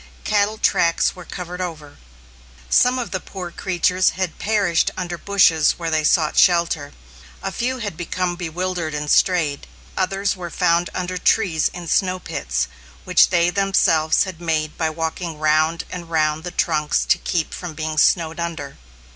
[0.23, 1.99] Cattle tracks were covered over.
[2.71, 6.93] Some of the poor creatures had perished under bushes where they sought shelter.
[7.43, 12.67] A few had become bewildered and strayed; others were found under trees in snow pits,
[13.03, 17.75] which they themselves had made by walking round and round the trunks to keep from
[17.75, 18.77] being snowed under.